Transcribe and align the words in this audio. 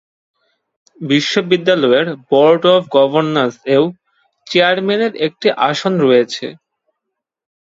বিশ্ববিদ্যালয়ের 1.01 2.07
board 2.29 2.63
of 2.73 2.83
গভর্নরস-এও 2.95 3.83
চেয়ারম্যানের 4.47 5.13
একটি 5.27 5.47
আসন 5.69 5.93
রয়েছে। 6.05 6.45